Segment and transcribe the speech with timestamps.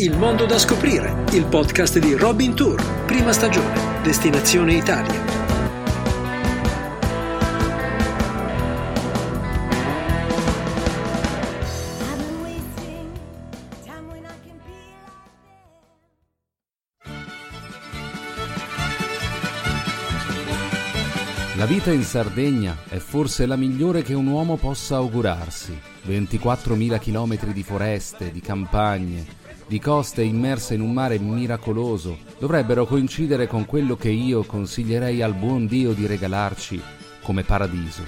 [0.00, 5.26] Il mondo da scoprire, il podcast di Robin Tour, prima stagione, destinazione Italia.
[21.56, 25.76] La vita in Sardegna è forse la migliore che un uomo possa augurarsi.
[26.06, 29.37] 24.000 chilometri di foreste, di campagne,
[29.68, 35.34] di coste immerse in un mare miracoloso dovrebbero coincidere con quello che io consiglierei al
[35.34, 36.80] buon Dio di regalarci
[37.22, 38.02] come paradiso.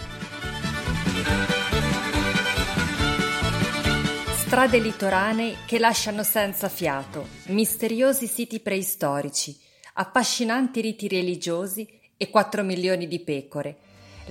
[4.33, 9.55] Strade litoranee che lasciano senza fiato, misteriosi siti preistorici,
[9.95, 11.87] affascinanti riti religiosi
[12.17, 13.77] e 4 milioni di pecore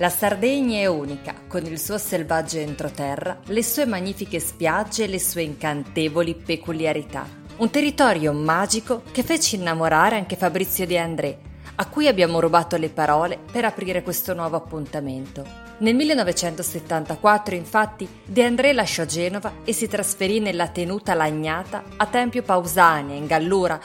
[0.00, 5.20] la Sardegna è unica, con il suo selvaggio entroterra, le sue magnifiche spiagge e le
[5.20, 7.26] sue incantevoli peculiarità.
[7.58, 11.38] Un territorio magico che fece innamorare anche Fabrizio De André,
[11.74, 15.44] a cui abbiamo rubato le parole per aprire questo nuovo appuntamento.
[15.80, 22.42] Nel 1974, infatti, De André lasciò Genova e si trasferì nella tenuta Lagnata a Tempio
[22.42, 23.78] Pausania, in Gallura,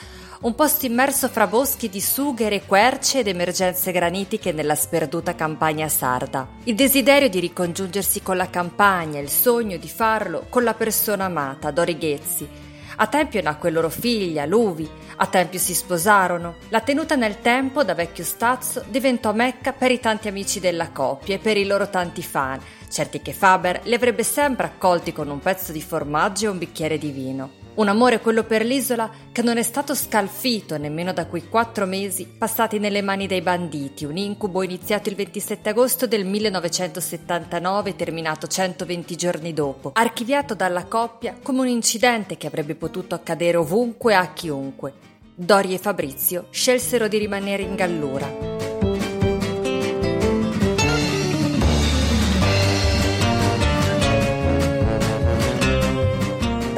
[0.46, 6.46] un posto immerso fra boschi di sughere, querce ed emergenze granitiche nella sperduta campagna sarda.
[6.62, 11.72] Il desiderio di ricongiungersi con la campagna, il sogno di farlo con la persona amata,
[11.72, 12.48] Dori Ghezzi.
[12.98, 16.54] A Tempio nacque loro figlia, Luvi, a Tempio si sposarono.
[16.68, 21.34] La tenuta nel tempo, da vecchio stazzo, diventò mecca per i tanti amici della coppia
[21.34, 25.38] e per i loro tanti fan, certi che Faber li avrebbe sempre accolti con un
[25.38, 27.64] pezzo di formaggio e un bicchiere di vino.
[27.76, 32.26] Un amore quello per l'isola che non è stato scalfito nemmeno da quei quattro mesi
[32.26, 38.46] passati nelle mani dei banditi, un incubo iniziato il 27 agosto del 1979 e terminato
[38.46, 44.32] 120 giorni dopo, archiviato dalla coppia come un incidente che avrebbe potuto accadere ovunque a
[44.32, 44.94] chiunque.
[45.34, 48.55] Dori e Fabrizio scelsero di rimanere in Gallura.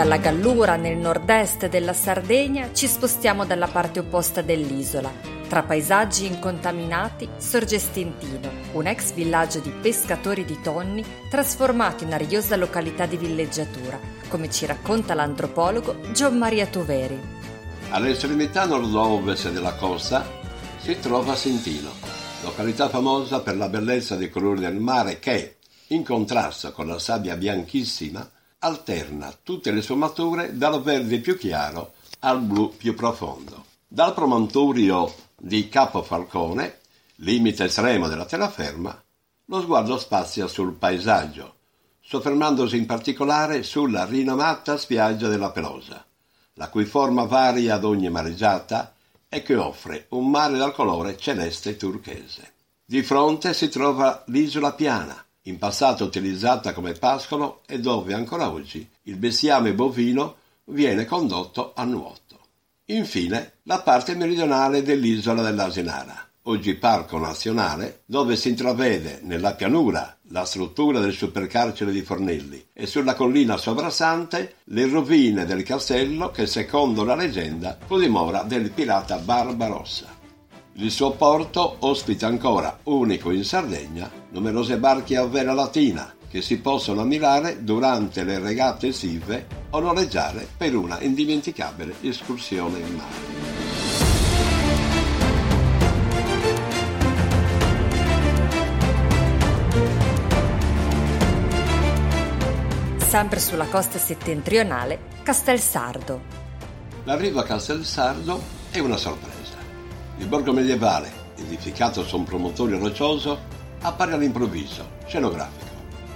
[0.09, 5.13] Dalla Gallura nel nord-est della Sardegna ci spostiamo dalla parte opposta dell'isola.
[5.47, 12.57] Tra paesaggi incontaminati sorge Stintino, un ex villaggio di pescatori di tonni trasformato in ariosa
[12.57, 17.21] località di villeggiatura, come ci racconta l'antropologo Gian Maria Toveri.
[17.91, 20.27] All'estremità nord-ovest della costa
[20.81, 21.91] si trova Stintino,
[22.45, 25.57] località famosa per la bellezza dei colori del mare che,
[25.89, 28.27] in contrasto con la sabbia bianchissima,
[28.61, 33.65] alterna tutte le sfumature dal verde più chiaro al blu più profondo.
[33.87, 36.81] Dal promontorio di Capo Falcone,
[37.17, 39.03] limite estremo della terraferma,
[39.47, 41.55] lo sguardo spazia sul paesaggio,
[42.01, 46.05] soffermandosi in particolare sulla rinomata spiaggia della Pelosa,
[46.55, 48.95] la cui forma varia ad ogni mareggiata
[49.29, 52.53] e che offre un mare dal colore celeste turchese.
[52.85, 58.89] Di fronte si trova l'isola piana, in passato utilizzata come pascolo e dove ancora oggi
[59.05, 62.39] il bestiame bovino viene condotto a nuoto.
[62.87, 70.45] Infine, la parte meridionale dell'isola dell'Asinara, oggi parco nazionale, dove si intravede nella pianura la
[70.45, 77.05] struttura del supercarcere di Fornelli e sulla collina sovrastante le rovine del castello che secondo
[77.05, 80.18] la leggenda fu dimora del pirata Barbarossa.
[80.81, 86.61] Il suo porto ospita ancora, unico in Sardegna, numerose barche a vela latina che si
[86.61, 93.17] possono ammirare durante le regate estive o noleggiare per una indimenticabile escursione in mare.
[102.99, 106.21] Sempre sulla costa settentrionale, Castelsardo.
[107.03, 108.41] L'arrivo a Castelsardo
[108.71, 109.38] è una sorpresa.
[110.19, 113.39] Il borgo medievale, edificato su un promontorio roccioso,
[113.81, 115.67] appare all'improvviso, scenografico.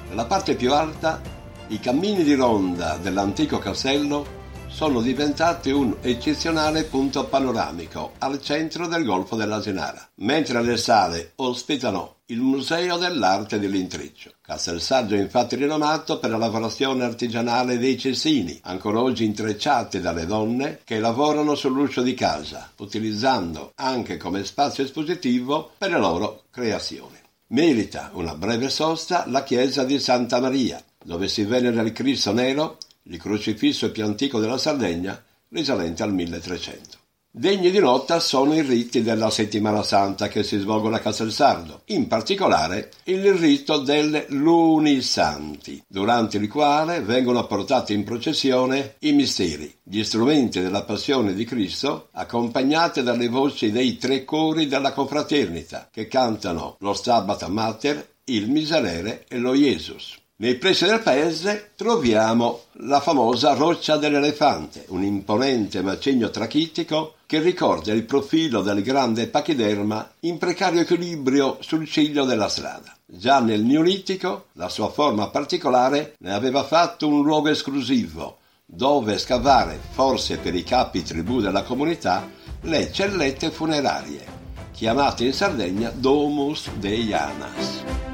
[0.09, 1.21] Nella parte più alta,
[1.69, 9.05] i cammini di ronda dell'antico castello sono diventati un eccezionale punto panoramico al centro del
[9.05, 14.33] Golfo dell'Asinara, mentre le sale ospitano il Museo dell'Arte dell'Intreccio.
[14.53, 20.81] Castelsardo è infatti rinomato per la lavorazione artigianale dei cestini, ancora oggi intrecciati dalle donne
[20.85, 27.17] che lavorano sull'uscio di casa, utilizzando anche come spazio espositivo per le loro creazioni.
[27.49, 32.77] Merita una breve sosta la chiesa di Santa Maria, dove si venera il Cristo nero
[33.05, 37.02] il crocifisso più antico della Sardegna, risalente al 1300.
[37.35, 41.81] Degni di nota sono i riti della settimana santa che si svolgono a Castel Sardo,
[41.87, 49.13] in particolare il rito delle luni santi, durante il quale vengono portati in processione i
[49.13, 55.89] misteri, gli strumenti della passione di Cristo, accompagnati dalle voci dei tre cori della confraternita,
[55.91, 60.21] che cantano lo Stabat Mater, il Miserere e lo Jesus.
[60.37, 67.93] Nei pressi del paese troviamo la famosa Roccia dell'Elefante, un imponente macigno trachitico che ricorda
[67.93, 72.97] il profilo del grande pachiderma in precario equilibrio sul ciglio della strada.
[73.07, 79.79] Già nel Neolitico la sua forma particolare ne aveva fatto un luogo esclusivo, dove scavare,
[79.93, 82.29] forse per i capi tribù della comunità,
[82.63, 84.27] le cellette funerarie,
[84.73, 88.12] chiamate in Sardegna Domus Deianas.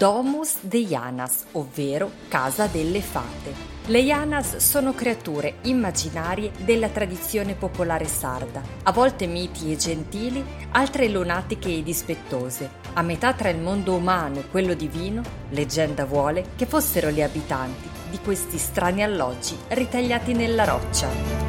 [0.00, 3.52] Domus de Yanas, ovvero Casa delle Fate.
[3.88, 11.06] Le Yanas sono creature immaginarie della tradizione popolare sarda, a volte miti e gentili, altre
[11.10, 12.70] lunatiche e dispettose.
[12.94, 15.20] A metà tra il mondo umano e quello divino,
[15.50, 21.39] leggenda vuole che fossero gli abitanti di questi strani alloggi ritagliati nella roccia.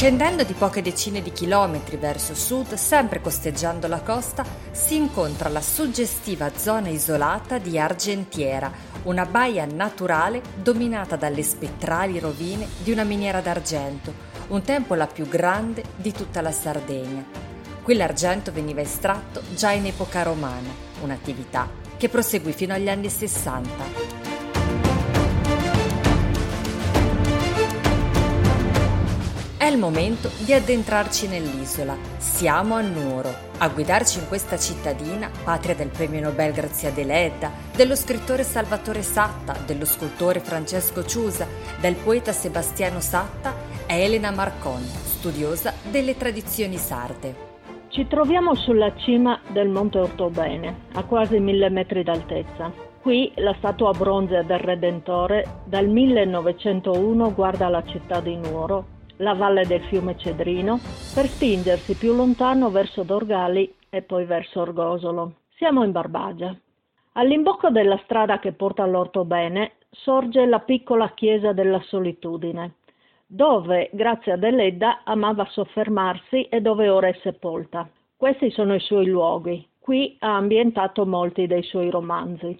[0.00, 5.60] Scendendo di poche decine di chilometri verso sud, sempre costeggiando la costa, si incontra la
[5.60, 13.42] suggestiva zona isolata di Argentiera, una baia naturale dominata dalle spettrali rovine di una miniera
[13.42, 14.10] d'argento,
[14.48, 17.22] un tempo la più grande di tutta la Sardegna.
[17.82, 20.70] Qui l'argento veniva estratto già in epoca romana,
[21.02, 21.68] un'attività
[21.98, 24.19] che proseguì fino agli anni 60.
[29.70, 31.96] Il momento di addentrarci nell'isola.
[32.16, 33.32] Siamo a Nuoro.
[33.58, 39.56] A guidarci in questa cittadina, patria del premio Nobel Grazia Deledda, dello scrittore Salvatore Satta,
[39.64, 41.46] dello scultore Francesco Ciusa,
[41.80, 43.54] del poeta Sebastiano Satta,
[43.86, 47.48] è Elena Marcon, studiosa delle tradizioni sarde.
[47.90, 52.72] Ci troviamo sulla cima del Monte Ortobene, a quasi mille metri d'altezza.
[53.00, 59.66] Qui la statua bronzea del Redentore dal 1901 guarda la città di Nuoro la valle
[59.66, 60.78] del fiume Cedrino,
[61.14, 65.34] per spingersi più lontano verso Dorgali e poi verso Orgosolo.
[65.56, 66.56] Siamo in Barbagia.
[67.12, 72.76] All'imbocco della strada che porta all'Ortobene sorge la piccola chiesa della solitudine,
[73.26, 77.88] dove Grazia Deledda amava soffermarsi e dove ora è sepolta.
[78.16, 79.66] Questi sono i suoi luoghi.
[79.78, 82.58] Qui ha ambientato molti dei suoi romanzi.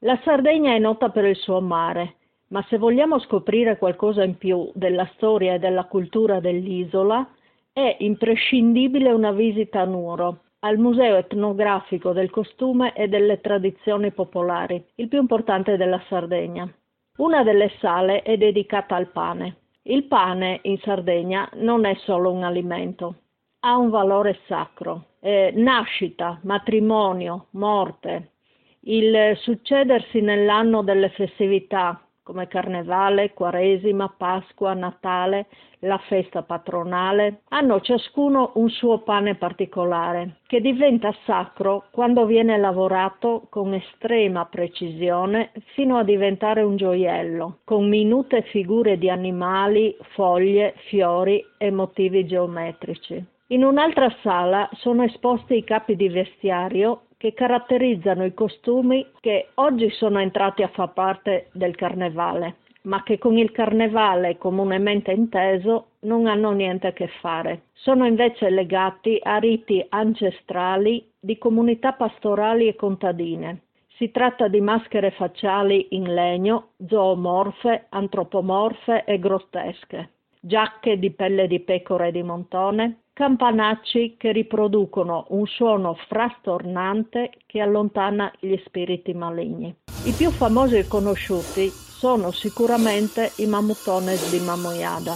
[0.00, 2.16] La Sardegna è nota per il suo mare,
[2.52, 7.26] ma se vogliamo scoprire qualcosa in più della storia e della cultura dell'isola,
[7.72, 14.84] è imprescindibile una visita a Nuoro, al Museo etnografico del costume e delle tradizioni popolari,
[14.96, 16.70] il più importante della Sardegna.
[17.16, 19.56] Una delle sale è dedicata al pane.
[19.84, 23.14] Il pane in Sardegna non è solo un alimento,
[23.60, 25.06] ha un valore sacro.
[25.20, 28.32] Eh, nascita, matrimonio, morte,
[28.80, 35.46] il succedersi nell'anno delle festività, come Carnevale, Quaresima, Pasqua, Natale,
[35.80, 43.46] la festa patronale, hanno ciascuno un suo pane particolare, che diventa sacro quando viene lavorato
[43.50, 51.44] con estrema precisione fino a diventare un gioiello, con minute figure di animali, foglie, fiori
[51.58, 53.26] e motivi geometrici.
[53.52, 59.90] In un'altra sala sono esposti i capi di vestiario che caratterizzano i costumi che oggi
[59.90, 66.28] sono entrati a far parte del carnevale, ma che con il carnevale comunemente inteso non
[66.28, 67.64] hanno niente a che fare.
[67.74, 73.64] Sono invece legati a riti ancestrali di comunità pastorali e contadine.
[73.98, 81.60] Si tratta di maschere facciali in legno, zoomorfe, antropomorfe e grottesche, giacche di pelle di
[81.60, 89.74] pecora e di montone, campanacci che riproducono un suono frastornante che allontana gli spiriti maligni.
[90.04, 95.14] I più famosi e conosciuti sono sicuramente i mamutones di Mamoyada.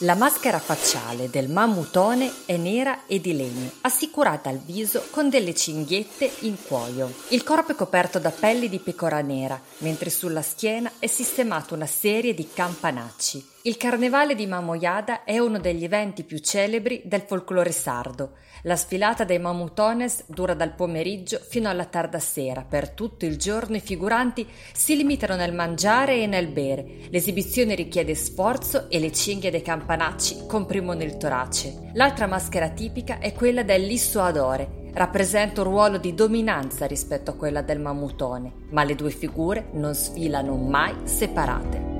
[0.00, 5.54] La maschera facciale del mammutone è nera e di legno, assicurata al viso con delle
[5.54, 7.10] cinghiette in cuoio.
[7.28, 11.86] Il corpo è coperto da pelli di pecora nera, mentre sulla schiena è sistemata una
[11.86, 13.54] serie di campanacci.
[13.66, 18.34] Il carnevale di Mamoiada è uno degli eventi più celebri del folklore sardo.
[18.62, 22.62] La sfilata dei mamutones dura dal pomeriggio fino alla tarda sera.
[22.62, 27.08] Per tutto il giorno i figuranti si limitano nel mangiare e nel bere.
[27.10, 31.90] L'esibizione richiede sforzo e le cinghie dei campanacci comprimono il torace.
[31.94, 34.84] L'altra maschera tipica è quella del lisso adore.
[34.92, 39.92] Rappresenta un ruolo di dominanza rispetto a quella del mamutone, ma le due figure non
[39.92, 41.95] sfilano mai separate.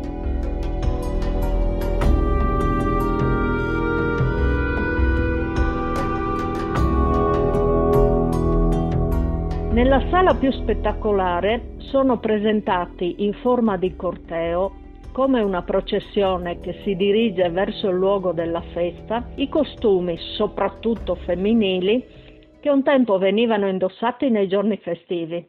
[9.77, 14.73] Nella sala più spettacolare sono presentati in forma di corteo,
[15.13, 22.03] come una processione che si dirige verso il luogo della festa, i costumi, soprattutto femminili,
[22.59, 25.47] che un tempo venivano indossati nei giorni festivi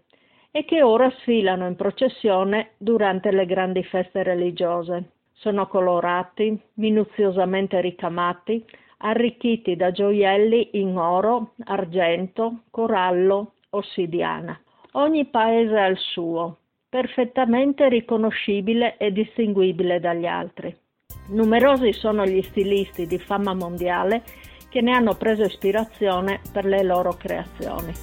[0.52, 5.12] e che ora sfilano in processione durante le grandi feste religiose.
[5.36, 8.62] Sono colorati, minuziosamente ricamati,
[8.98, 14.60] arricchiti da gioielli in oro, argento, corallo, ossidiana.
[14.94, 16.58] Ogni paese ha il suo,
[16.90, 20.76] perfettamente riconoscibile e distinguibile dagli altri.
[21.30, 24.24] Numerosi sono gli stilisti di fama mondiale
[24.70, 27.94] che ne hanno preso ispirazione per le loro creazioni.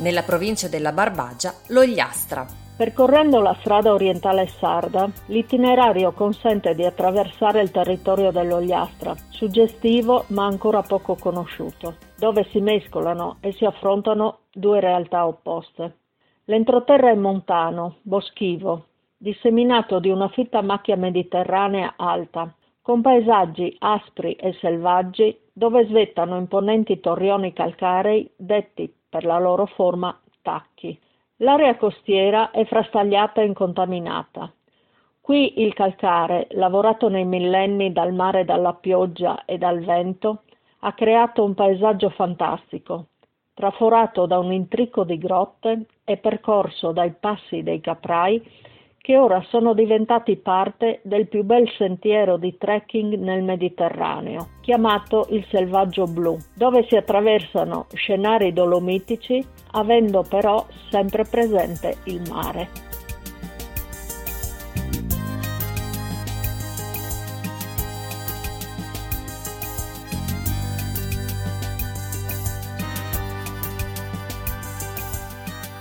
[0.00, 2.46] Nella provincia della Barbagia, l'Ogliastra,
[2.80, 10.80] Percorrendo la strada orientale sarda, l'itinerario consente di attraversare il territorio dell'Ogliastra, suggestivo ma ancora
[10.80, 15.96] poco conosciuto, dove si mescolano e si affrontano due realtà opposte.
[16.44, 24.54] L'entroterra è montano, boschivo, disseminato di una fitta macchia mediterranea alta, con paesaggi aspri e
[24.54, 30.98] selvaggi dove svettano imponenti torrioni calcarei detti per la loro forma tacchi
[31.42, 34.52] L'area costiera è frastagliata e incontaminata.
[35.22, 40.42] Qui il calcare, lavorato nei millenni dal mare, dalla pioggia e dal vento,
[40.80, 43.06] ha creato un paesaggio fantastico,
[43.54, 48.42] traforato da un intrico di grotte e percorso dai passi dei caprai
[49.02, 55.44] che ora sono diventati parte del più bel sentiero di trekking nel Mediterraneo, chiamato il
[55.50, 59.42] Selvaggio Blu, dove si attraversano scenari dolomitici,
[59.72, 62.89] avendo però sempre presente il mare.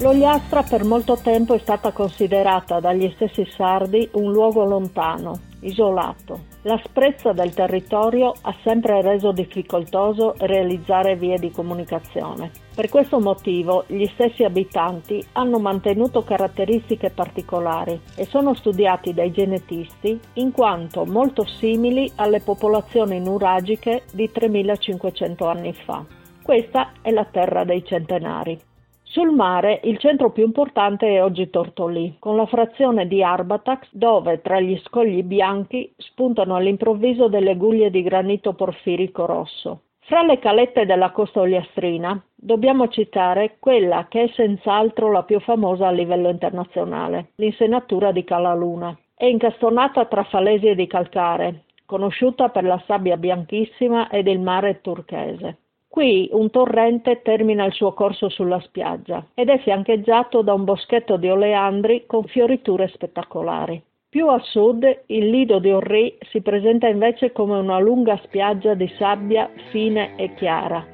[0.01, 6.45] L'Ogliastra per molto tempo è stata considerata dagli stessi sardi un luogo lontano, isolato.
[6.61, 12.49] L'asprezza del territorio ha sempre reso difficoltoso realizzare vie di comunicazione.
[12.73, 20.17] Per questo motivo gli stessi abitanti hanno mantenuto caratteristiche particolari e sono studiati dai genetisti
[20.35, 26.05] in quanto molto simili alle popolazioni nuragiche di 3500 anni fa.
[26.41, 28.68] Questa è la terra dei centenari.
[29.11, 34.39] Sul mare il centro più importante è oggi Tortolì, con la frazione di Arbatax dove
[34.39, 39.81] tra gli scogli bianchi spuntano all'improvviso delle guglie di granito porfirico rosso.
[40.01, 45.87] Fra le calette della costa oliastrina dobbiamo citare quella che è senz'altro la più famosa
[45.87, 48.95] a livello internazionale, l'insenatura di Calaluna.
[49.15, 55.57] È incastonata tra falesie di calcare, conosciuta per la sabbia bianchissima ed il mare turchese.
[55.89, 61.17] Qui un torrente termina il suo corso sulla spiaggia ed è fiancheggiato da un boschetto
[61.17, 63.81] di oleandri con fioriture spettacolari.
[64.07, 68.87] Più a sud il lido di Orri si presenta invece come una lunga spiaggia di
[68.99, 70.85] sabbia fine e chiara,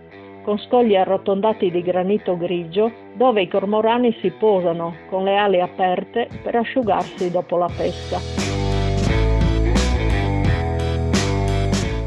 [0.43, 6.29] con scogli arrotondati di granito grigio, dove i cormorani si posano con le ali aperte
[6.41, 8.64] per asciugarsi dopo la pesca.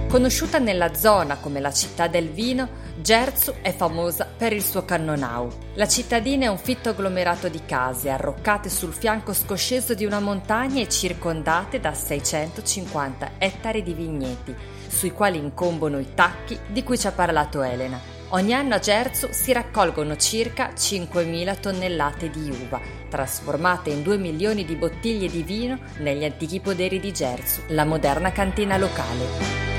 [0.09, 5.50] Conosciuta nella zona come la città del vino, Gerzu è famosa per il suo cannonau.
[5.75, 10.81] La cittadina è un fitto agglomerato di case arroccate sul fianco scosceso di una montagna
[10.81, 14.55] e circondate da 650 ettari di vigneti,
[14.88, 18.00] sui quali incombono i tacchi di cui ci ha parlato Elena.
[18.31, 24.65] Ogni anno a Gerzu si raccolgono circa 5.000 tonnellate di uva, trasformate in 2 milioni
[24.65, 29.77] di bottiglie di vino negli antichi poderi di Gerzu, la moderna cantina locale.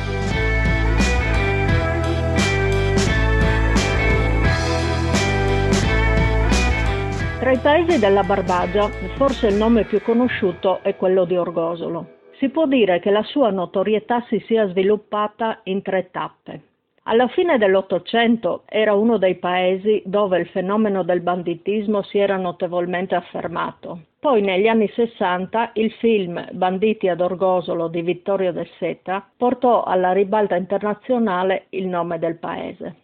[7.50, 12.18] Tra i paesi della Barbagia, forse il nome più conosciuto è quello di Orgosolo.
[12.38, 16.62] Si può dire che la sua notorietà si sia sviluppata in tre tappe.
[17.06, 23.16] Alla fine dell'Ottocento era uno dei paesi dove il fenomeno del banditismo si era notevolmente
[23.16, 24.02] affermato.
[24.20, 30.12] Poi negli anni Sessanta il film Banditi ad Orgosolo di Vittorio De Seta portò alla
[30.12, 32.96] ribalta internazionale il nome del paese.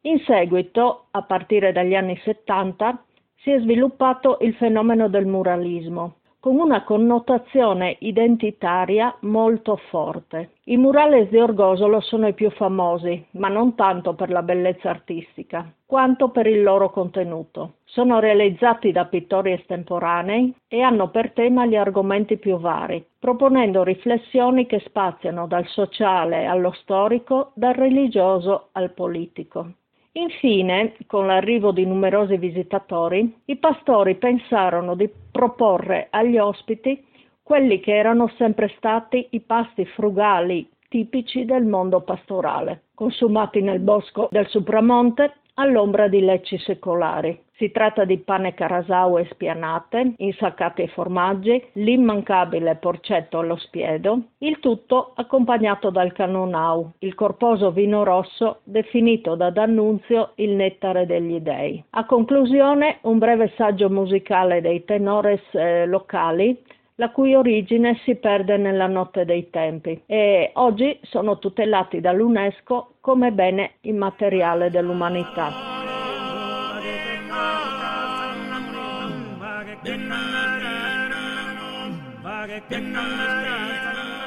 [0.00, 3.00] In seguito, a partire dagli anni Settanta,
[3.44, 10.52] si è sviluppato il fenomeno del muralismo, con una connotazione identitaria molto forte.
[10.64, 15.70] I murales di Orgosolo sono i più famosi, ma non tanto per la bellezza artistica,
[15.84, 17.74] quanto per il loro contenuto.
[17.84, 24.64] Sono realizzati da pittori estemporanei e hanno per tema gli argomenti più vari, proponendo riflessioni
[24.64, 29.72] che spaziano dal sociale allo storico, dal religioso al politico.
[30.16, 37.04] Infine, con l'arrivo di numerosi visitatori, i pastori pensarono di proporre agli ospiti
[37.42, 44.28] quelli che erano sempre stati i pasti frugali tipici del mondo pastorale, consumati nel bosco
[44.30, 47.42] del Supramonte all'ombra di lecci secolari.
[47.56, 54.58] Si tratta di pane carasau e spianate, insaccati e formaggi, l'immancabile porcetto allo spiedo, il
[54.58, 61.82] tutto accompagnato dal canonau, il corposo vino rosso definito da D'Annunzio il nettare degli dei.
[61.90, 66.60] A conclusione un breve saggio musicale dei tenores eh, locali
[66.96, 73.32] la cui origine si perde nella notte dei tempi e oggi sono tutelati dall'UNESCO come
[73.32, 75.52] bene immateriale dell'umanità.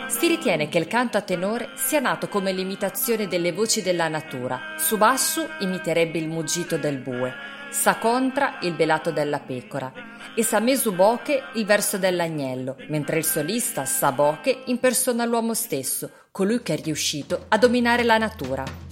[0.08, 4.60] Si ritiene che il canto a tenore sia nato come l'imitazione delle voci della natura.
[4.78, 7.34] Su basso imiterebbe il muggito del bue,
[7.70, 9.92] sa contra il belato della pecora
[10.36, 16.62] e sa mesuboche il verso dell'agnello, mentre il solista sa boche impersona l'uomo stesso, colui
[16.62, 18.86] che è riuscito a dominare la natura.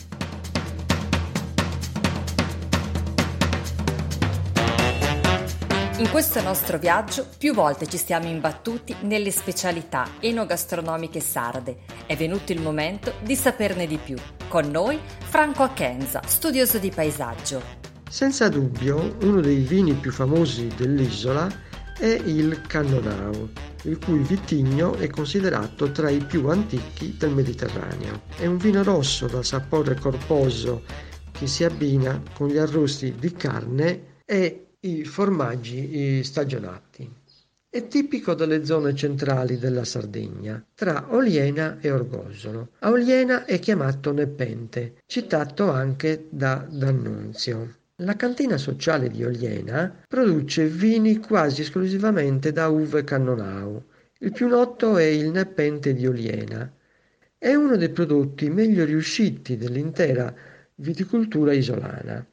[5.98, 11.77] In questo nostro viaggio più volte ci siamo imbattuti nelle specialità enogastronomiche sarde.
[12.05, 14.17] È venuto il momento di saperne di più.
[14.50, 17.85] Con noi Franco Ackenza, studioso di paesaggio.
[18.16, 21.52] Senza dubbio, uno dei vini più famosi dell'isola
[22.00, 23.50] è il Cannonau,
[23.84, 28.22] il cui vitigno è considerato tra i più antichi del Mediterraneo.
[28.38, 30.84] È un vino rosso dal sapore corposo
[31.30, 37.12] che si abbina con gli arrosti di carne e i formaggi stagionati.
[37.70, 42.70] È tipico delle zone centrali della Sardegna, tra Oliena e Orgosolo.
[42.80, 47.84] A Oliena è chiamato Nepente, citato anche da D'Annunzio.
[48.00, 53.81] La cantina sociale di Oliena produce vini quasi esclusivamente da uve cannonau.
[54.20, 56.70] Il più noto è il Nepente di Oliena.
[57.38, 60.36] È uno dei prodotti meglio riusciti dell'intera
[60.75, 62.27] viticoltura isolana.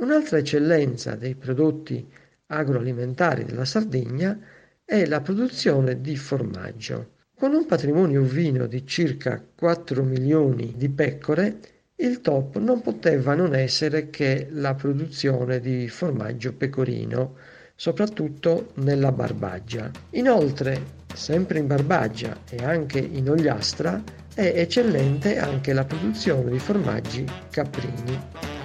[0.00, 2.04] Un'altra eccellenza dei prodotti
[2.46, 4.36] agroalimentari della Sardegna
[4.84, 7.12] è la produzione di formaggio.
[7.32, 13.54] Con un patrimonio ovino di circa 4 milioni di pecore, il top non poteva non
[13.54, 17.36] essere che la produzione di formaggio pecorino,
[17.74, 19.90] soprattutto nella Barbaggia.
[20.10, 24.02] Inoltre, sempre in Barbaggia e anche in Ogliastra,
[24.34, 28.55] è eccellente anche la produzione di formaggi caprini.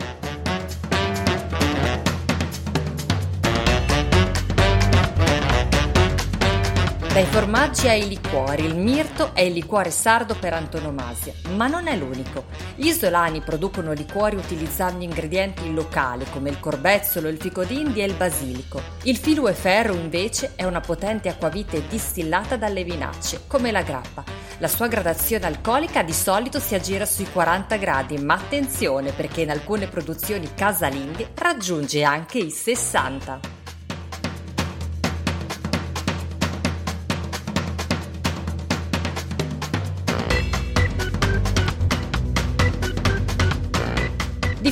[7.13, 11.97] Dai formaggi ai liquori, il mirto è il liquore sardo per antonomasia, ma non è
[11.97, 12.45] l'unico.
[12.73, 18.13] Gli isolani producono liquori utilizzando ingredienti locali come il corbezzolo, il fico d'India e il
[18.13, 18.81] basilico.
[19.03, 24.23] Il filo e ferro invece è una potente acquavite distillata dalle vinacce, come la grappa.
[24.59, 29.49] La sua gradazione alcolica di solito si aggira sui 40 gradi, ma attenzione perché in
[29.49, 33.60] alcune produzioni casalinghe raggiunge anche i 60.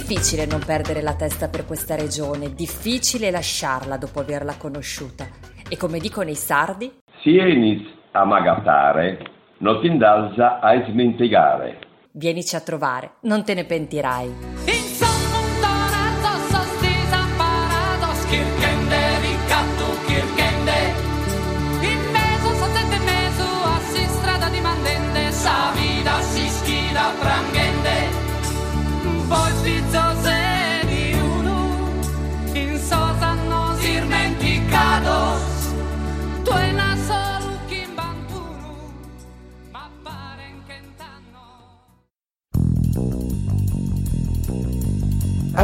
[0.10, 5.28] Difficile non perdere la testa per questa regione, difficile lasciarla dopo averla conosciuta.
[5.70, 6.92] E come dicono i sardi?
[7.22, 9.20] Si enis a magatare,
[9.60, 9.88] non ti
[10.62, 11.78] a smentigare.
[12.14, 15.09] Vienici a trovare, non te ne pentirai.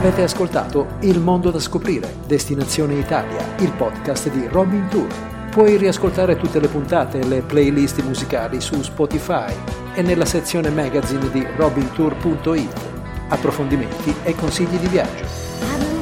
[0.06, 5.08] Avete ascoltato Il mondo da scoprire, Destinazione Italia, il podcast di Robin Tour.
[5.50, 9.52] Puoi riascoltare tutte le puntate e le playlist musicali su Spotify
[9.96, 12.82] e nella sezione magazine di robintour.it.
[13.30, 15.95] Approfondimenti e consigli di viaggio.